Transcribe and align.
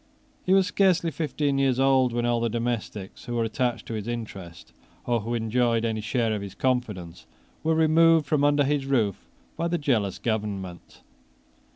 He 0.47 0.53
was 0.55 0.65
scarcely 0.65 1.11
fifteen 1.11 1.59
years 1.59 1.79
old 1.79 2.11
when 2.11 2.25
all 2.25 2.39
the 2.39 2.49
domestics 2.49 3.25
who 3.25 3.35
were 3.35 3.43
attached 3.43 3.85
to 3.85 3.93
his 3.93 4.07
interest, 4.07 4.73
or 5.05 5.19
who 5.19 5.35
enjoyed 5.35 5.85
any 5.85 6.01
share 6.01 6.33
of 6.33 6.41
his 6.41 6.55
confidence, 6.55 7.27
were 7.63 7.75
removed 7.75 8.25
from 8.25 8.43
under 8.43 8.63
his 8.63 8.87
roof 8.87 9.27
by 9.55 9.67
the 9.67 9.77
jealous 9.77 10.17
government. 10.17 11.03